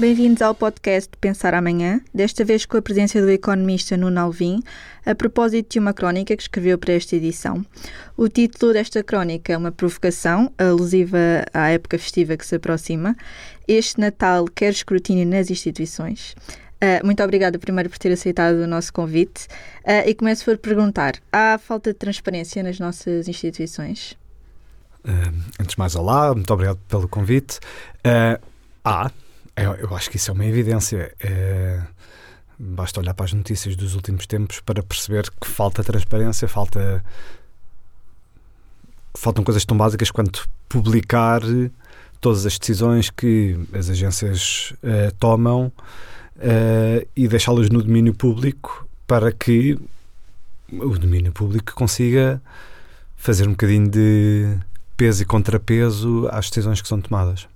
[0.00, 4.62] Bem-vindos ao podcast Pensar Amanhã, desta vez com a presença do economista Nuno Alvim,
[5.04, 7.62] a propósito de uma crónica que escreveu para esta edição.
[8.16, 13.14] O título desta crónica é uma provocação, alusiva à época festiva que se aproxima.
[13.68, 16.34] Este Natal quer escrutínio nas instituições.
[16.82, 19.48] Uh, muito obrigada primeiro por ter aceitado o nosso convite
[19.84, 24.12] uh, e começo por perguntar: há falta de transparência nas nossas instituições?
[25.04, 27.60] Uh, antes de mais, olá, muito obrigado pelo convite.
[28.82, 29.10] há,
[29.64, 31.14] eu, eu, acho que isso é uma evidência.
[32.58, 37.04] basta olhar para as notícias dos últimos tempos para perceber que falta transparência, falta.
[39.14, 41.42] Faltam coisas tão básicas quanto publicar
[42.20, 44.72] todas as decisões que as agências
[45.18, 45.72] tomam
[46.40, 49.78] uh, e deixá-las no domínio público para que
[50.72, 52.40] o domínio público consiga
[53.16, 54.56] fazer um bocadinho de
[54.96, 57.48] peso e contrapeso às decisões que são tomadas.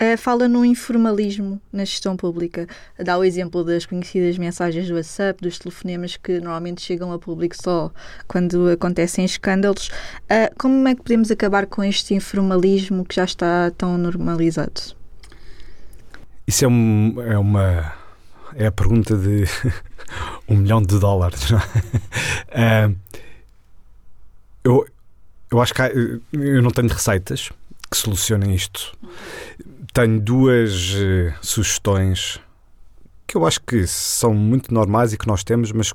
[0.00, 2.66] Uh, fala no informalismo na gestão pública.
[2.98, 7.54] Dá o exemplo das conhecidas mensagens do WhatsApp, dos telefonemas que normalmente chegam a público
[7.60, 7.92] só
[8.26, 9.88] quando acontecem escândalos.
[10.24, 14.80] Uh, como é que podemos acabar com este informalismo que já está tão normalizado?
[16.46, 17.92] Isso é, um, é uma.
[18.54, 19.44] É a pergunta de
[20.48, 21.50] um milhão de dólares.
[21.50, 22.94] uh,
[24.64, 24.86] eu,
[25.50, 25.90] eu acho que há,
[26.32, 27.50] eu não tenho receitas
[27.90, 28.96] que solucionem isto.
[29.92, 32.40] Tenho duas uh, sugestões
[33.26, 35.92] que eu acho que são muito normais e que nós temos, mas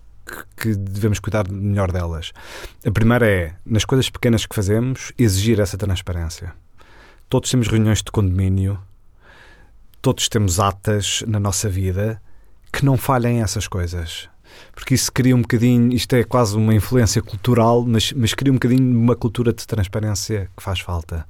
[0.55, 2.31] que devemos cuidar melhor delas.
[2.85, 6.53] A primeira é, nas coisas pequenas que fazemos, exigir essa transparência.
[7.29, 8.79] Todos temos reuniões de condomínio
[10.07, 12.21] todos temos atas na nossa vida
[12.71, 14.29] que não falhem essas coisas.
[14.73, 18.55] Porque isso cria um bocadinho, isto é quase uma influência cultural, mas, mas cria um
[18.55, 21.27] bocadinho uma cultura de transparência que faz falta.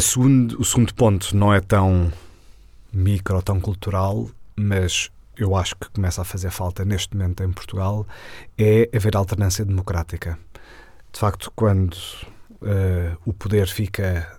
[0.00, 2.12] Segundo, o segundo ponto não é tão
[2.92, 8.06] micro tão cultural, mas eu acho que começa a fazer falta neste momento em Portugal,
[8.58, 10.38] é haver alternância democrática.
[11.12, 14.38] De facto, quando uh, o poder fica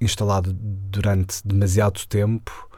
[0.00, 2.68] instalado durante demasiado tempo,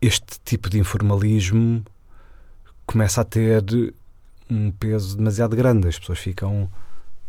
[0.00, 1.82] este tipo de informalismo
[2.86, 3.94] começa a ter
[4.50, 5.88] um peso demasiado grande.
[5.88, 6.70] As pessoas ficam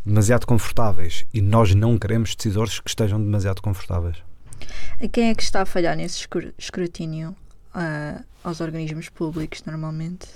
[0.06, 4.18] demasiado confortáveis e nós não queremos decisores que estejam demasiado confortáveis.
[5.02, 6.28] A quem é que está a falhar nesse
[6.58, 7.36] escrutínio
[7.76, 10.28] uh, aos organismos públicos, normalmente?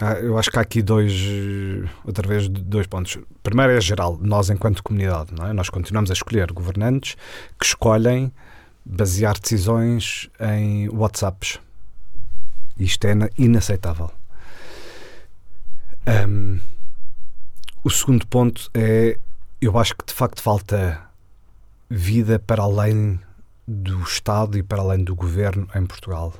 [0.00, 1.12] Ah, eu acho que há aqui dois,
[2.04, 3.18] outra vez, dois pontos.
[3.42, 5.52] Primeiro é geral, nós enquanto comunidade, não é?
[5.52, 7.16] nós continuamos a escolher governantes
[7.58, 8.32] que escolhem
[8.84, 11.60] basear decisões em WhatsApps.
[12.78, 14.10] Isto é inaceitável.
[16.06, 16.60] Um,
[17.82, 19.18] o segundo ponto é,
[19.60, 21.00] eu acho que de facto falta
[21.88, 23.20] vida para além
[23.66, 26.32] do Estado e para além do governo em Portugal.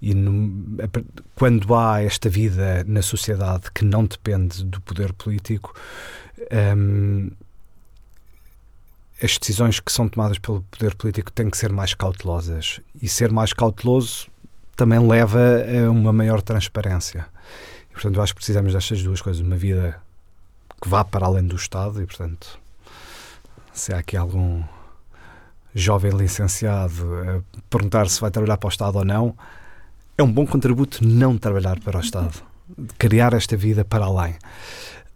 [0.00, 0.78] E no,
[1.34, 5.74] quando há esta vida na sociedade que não depende do poder político,
[6.76, 7.30] um,
[9.22, 12.80] as decisões que são tomadas pelo poder político têm que ser mais cautelosas.
[13.00, 14.26] E ser mais cauteloso
[14.74, 17.26] também leva a uma maior transparência.
[17.92, 19.40] E, portanto, acho que precisamos destas duas coisas.
[19.40, 20.00] Uma vida
[20.80, 22.58] que vá para além do Estado e, portanto,
[23.72, 24.64] se há aqui algum
[25.74, 29.36] jovem licenciado a perguntar se vai trabalhar para o Estado ou não,
[30.18, 32.42] é um bom contributo não trabalhar para o Estado,
[32.98, 34.34] criar esta vida para além.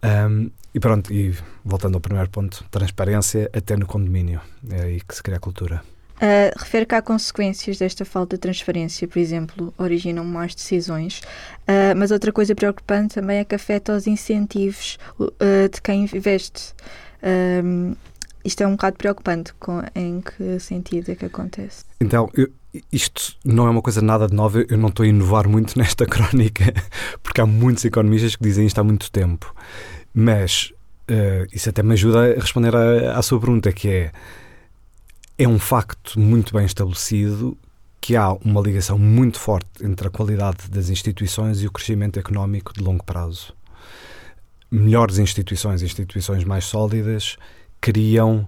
[0.03, 4.41] Um, e pronto, e voltando ao primeiro ponto, transparência até no condomínio.
[4.71, 5.83] É aí que se cria a cultura.
[6.17, 11.95] Uh, refere que há consequências desta falta de transparência, por exemplo, originam mais decisões, uh,
[11.95, 15.31] mas outra coisa preocupante também é que afeta os incentivos uh,
[15.73, 16.75] de quem investe.
[18.47, 19.53] Isto é um bocado preocupante.
[19.55, 21.85] Com, em que sentido é que acontece?
[22.01, 22.49] Então, eu,
[22.93, 24.65] isto não é uma coisa nada de nova.
[24.69, 26.73] Eu não estou a inovar muito nesta crónica,
[27.23, 29.53] porque há muitos economistas que dizem isto há muito tempo.
[30.15, 30.73] Mas
[31.11, 34.13] uh, isso até me ajuda a responder à sua pergunta, que é
[35.39, 37.57] é um facto muito bem estabelecido
[38.01, 42.73] que há uma ligação muito forte entre a qualidade das instituições e o crescimento económico
[42.73, 43.55] de longo prazo.
[44.71, 47.37] Melhores instituições, instituições mais sólidas,
[47.81, 48.47] criam,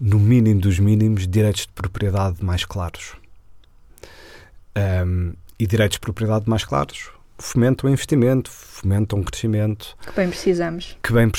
[0.00, 3.16] no mínimo dos mínimos, direitos de propriedade mais claros.
[4.76, 9.96] Um, e direitos de propriedade mais claros fomentam o investimento, fomentam o crescimento.
[10.06, 10.96] Que bem precisamos.
[11.02, 11.30] Que, bem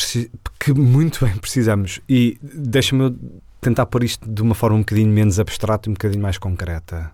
[0.59, 2.01] que muito bem precisamos.
[2.07, 3.15] E deixa-me
[3.65, 7.11] tentar pôr isto de uma forma um bocadinho menos abstrata e um bocadinho mais concreta.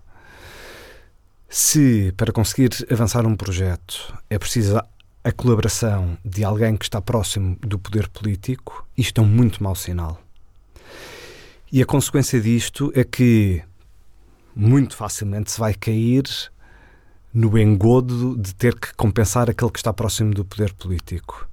[1.48, 4.78] Se para conseguir avançar um projeto é preciso
[5.24, 9.74] a colaboração de alguém que está próximo do poder político, isto é um muito mau
[9.74, 10.20] sinal.
[11.70, 13.62] E a consequência disto é que
[14.54, 16.24] muito facilmente se vai cair
[17.32, 21.48] no engodo de ter que compensar aquele que está próximo do poder político.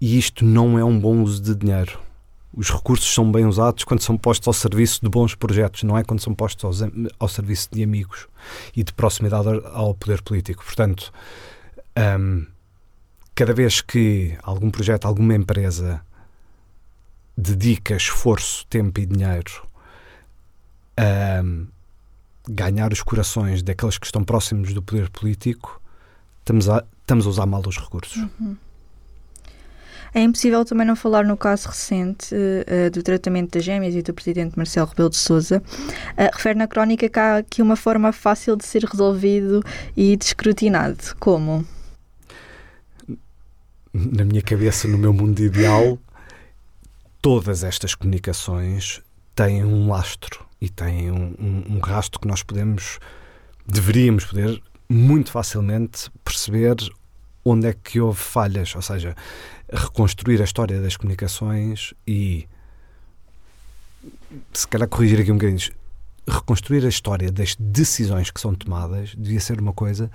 [0.00, 2.07] E isto não é um bom uso de dinheiro.
[2.52, 6.02] Os recursos são bem usados quando são postos ao serviço de bons projetos, não é
[6.02, 6.82] quando são postos
[7.18, 8.26] ao, serviço de amigos
[8.74, 10.64] e de proximidade ao poder político.
[10.64, 11.12] Portanto,
[12.18, 12.46] um,
[13.34, 16.00] cada vez que algum projeto, alguma empresa
[17.36, 19.68] dedica esforço, tempo e dinheiro
[20.96, 21.42] a
[22.48, 25.80] ganhar os corações daqueles que estão próximos do poder político,
[26.40, 28.16] estamos a, estamos a usar mal os recursos.
[28.16, 28.56] Uhum.
[30.14, 34.14] É impossível também não falar no caso recente uh, do tratamento das gêmeas e do
[34.14, 35.62] presidente Marcelo Rebelo de Sousa.
[36.12, 39.62] Uh, refere na crónica que há aqui uma forma fácil de ser resolvido
[39.96, 41.16] e descrutinado.
[41.18, 41.64] Como?
[43.92, 45.98] Na minha cabeça, no meu mundo ideal,
[47.20, 49.00] todas estas comunicações
[49.34, 52.98] têm um lastro e têm um, um, um rastro que nós podemos,
[53.66, 56.76] deveríamos poder muito facilmente perceber
[57.50, 59.16] onde é que houve falhas, ou seja,
[59.72, 62.48] reconstruir a história das comunicações e
[64.52, 65.72] se calhar corrigir aqui um bocadinho,
[66.26, 70.10] reconstruir a história das decisões que são tomadas devia ser uma coisa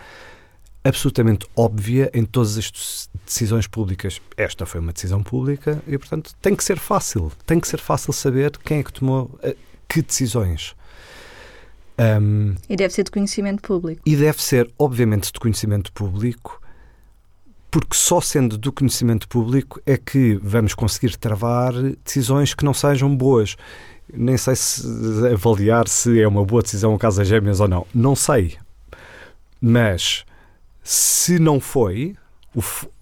[0.83, 4.21] absolutamente óbvia em todas as decisões públicas.
[4.35, 7.31] Esta foi uma decisão pública e, portanto, tem que ser fácil.
[7.45, 9.55] Tem que ser fácil saber quem é que tomou uh,
[9.87, 10.75] que decisões.
[11.97, 14.01] Um, e deve ser de conhecimento público.
[14.05, 16.61] E deve ser, obviamente, de conhecimento público,
[17.73, 21.73] porque só sendo do conhecimento público é que vamos conseguir travar
[22.05, 23.57] decisões que não sejam boas.
[24.13, 24.85] Nem sei se
[25.33, 27.87] avaliar se é uma boa decisão o caso das gêmeas ou não.
[27.91, 28.57] Não sei.
[29.59, 30.23] Mas
[30.83, 32.15] se não foi,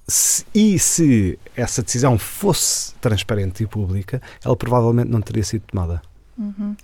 [0.07, 6.01] se, e se essa decisão fosse transparente e pública, ela provavelmente não teria sido tomada.
[6.37, 6.77] Uhum.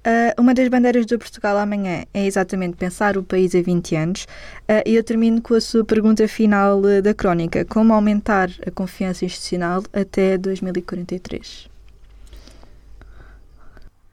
[0.00, 4.24] Uh, uma das bandeiras do Portugal amanhã é exatamente pensar o país a 20 anos.
[4.62, 8.70] Uh, e eu termino com a sua pergunta final uh, da crónica: como aumentar a
[8.70, 11.68] confiança institucional até 2043?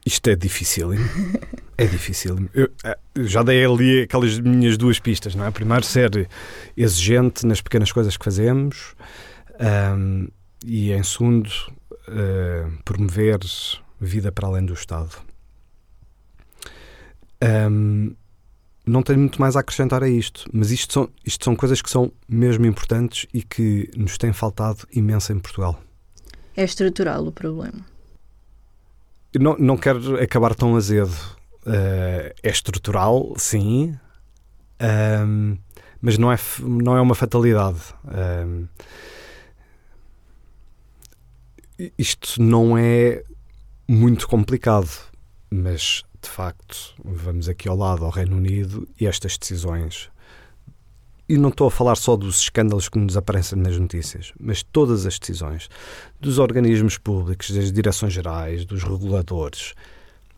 [0.04, 0.90] Isto é difícil.
[1.80, 2.50] É difícil.
[2.52, 2.68] Eu,
[3.24, 5.50] já dei ali aquelas minhas duas pistas, não é?
[5.52, 6.28] Primeiro, ser
[6.76, 8.96] exigente nas pequenas coisas que fazemos,
[9.96, 10.26] um,
[10.66, 11.48] e em segundo,
[12.84, 13.38] promover
[14.00, 15.27] vida para além do Estado.
[17.42, 18.14] Um,
[18.86, 21.90] não tenho muito mais a acrescentar a isto, mas isto são, isto são coisas que
[21.90, 25.78] são mesmo importantes e que nos têm faltado imenso em Portugal.
[26.56, 27.84] É estrutural o problema.
[29.38, 31.14] não, não quero acabar tão azedo.
[31.66, 33.94] Uh, é estrutural, sim,
[34.80, 35.58] um,
[36.00, 37.80] mas não é, não é uma fatalidade.
[38.06, 38.66] Um,
[41.96, 43.22] isto não é
[43.86, 44.88] muito complicado,
[45.50, 50.10] mas de facto, vamos aqui ao lado, ao Reino Unido, e estas decisões.
[51.28, 55.04] E não estou a falar só dos escândalos que nos aparecem nas notícias, mas todas
[55.04, 55.68] as decisões
[56.18, 59.74] dos organismos públicos, das direções gerais, dos reguladores.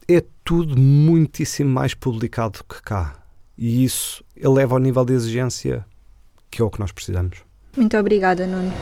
[0.08, 3.22] É tudo muitíssimo mais publicado que cá.
[3.56, 5.86] E isso eleva ao nível de exigência
[6.50, 7.38] que é o que nós precisamos.
[7.76, 8.72] Muito obrigada, Nuno.